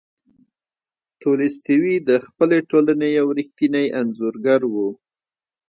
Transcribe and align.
تولستوی 1.21 1.95
د 2.09 2.09
خپلې 2.25 2.57
ټولنې 2.69 3.07
یو 3.19 3.27
ریښتینی 3.39 3.85
انځورګر 3.99 4.61
و. 4.73 4.75